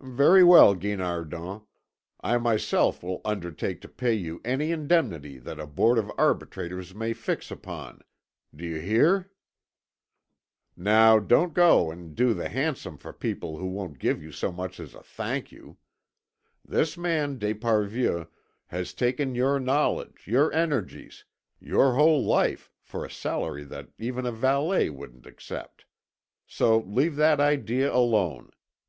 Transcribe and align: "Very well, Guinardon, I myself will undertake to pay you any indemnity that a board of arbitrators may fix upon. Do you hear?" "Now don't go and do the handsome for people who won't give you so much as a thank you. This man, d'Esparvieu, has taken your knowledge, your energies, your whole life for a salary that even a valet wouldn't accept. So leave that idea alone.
"Very 0.00 0.44
well, 0.44 0.76
Guinardon, 0.76 1.62
I 2.20 2.38
myself 2.38 3.02
will 3.02 3.20
undertake 3.24 3.80
to 3.80 3.88
pay 3.88 4.12
you 4.14 4.40
any 4.44 4.70
indemnity 4.70 5.38
that 5.40 5.58
a 5.58 5.66
board 5.66 5.98
of 5.98 6.08
arbitrators 6.16 6.94
may 6.94 7.12
fix 7.12 7.50
upon. 7.50 8.02
Do 8.54 8.64
you 8.64 8.76
hear?" 8.80 9.32
"Now 10.76 11.18
don't 11.18 11.52
go 11.52 11.90
and 11.90 12.14
do 12.14 12.32
the 12.32 12.48
handsome 12.48 12.96
for 12.96 13.12
people 13.12 13.58
who 13.58 13.66
won't 13.66 13.98
give 13.98 14.22
you 14.22 14.30
so 14.30 14.52
much 14.52 14.78
as 14.78 14.94
a 14.94 15.02
thank 15.02 15.50
you. 15.50 15.78
This 16.64 16.96
man, 16.96 17.36
d'Esparvieu, 17.36 18.28
has 18.66 18.94
taken 18.94 19.34
your 19.34 19.58
knowledge, 19.58 20.28
your 20.28 20.52
energies, 20.52 21.24
your 21.58 21.94
whole 21.96 22.24
life 22.24 22.70
for 22.80 23.04
a 23.04 23.10
salary 23.10 23.64
that 23.64 23.88
even 23.98 24.26
a 24.26 24.30
valet 24.30 24.90
wouldn't 24.90 25.26
accept. 25.26 25.86
So 26.46 26.78
leave 26.78 27.16
that 27.16 27.40
idea 27.40 27.92
alone. 27.92 28.52